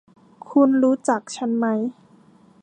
[0.49, 1.65] คุณรู้จักฉันไหม